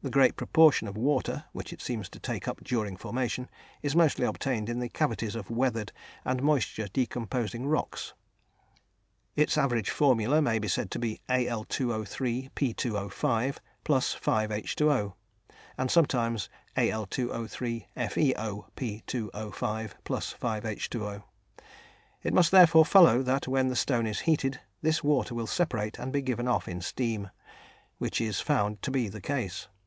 The 0.00 0.10
great 0.10 0.36
proportion 0.36 0.86
of 0.86 0.96
water, 0.96 1.46
which 1.50 1.72
it 1.72 1.82
seems 1.82 2.08
to 2.10 2.20
take 2.20 2.46
up 2.46 2.62
during 2.62 2.96
formation, 2.96 3.50
is 3.82 3.96
mostly 3.96 4.24
obtained 4.24 4.68
in 4.68 4.78
the 4.78 4.88
cavities 4.88 5.34
of 5.34 5.50
weathered 5.50 5.90
and 6.24 6.40
moisture 6.40 6.86
decomposing 6.90 7.66
rocks. 7.66 8.14
Its 9.34 9.58
average 9.58 9.90
formula 9.90 10.40
may 10.40 10.60
be 10.60 10.68
said 10.68 10.92
to 10.92 11.00
be 11.00 11.20
Al_O_P_O_ 11.28 12.48
+ 13.78 13.84
5H_O, 13.84 15.14
and 15.76 15.90
sometimes 15.90 16.48
Al_O_ 16.76 17.88
FeOP_O_ 17.96 18.64
+ 18.74 20.38
5H_O. 20.38 21.24
It 22.22 22.32
must 22.34 22.50
therefore 22.52 22.84
follow 22.86 23.22
that 23.24 23.48
when 23.48 23.66
the 23.66 23.74
stone 23.76 24.06
is 24.06 24.20
heated, 24.20 24.60
this 24.80 25.02
water 25.02 25.34
will 25.34 25.46
separate 25.48 25.98
and 25.98 26.12
be 26.12 26.22
given 26.22 26.46
off 26.46 26.68
in 26.68 26.80
steam, 26.80 27.30
which 27.98 28.20
is 28.20 28.40
found 28.40 28.80
to 28.82 28.92
be 28.92 29.08
the 29.08 29.20
case. 29.20 29.66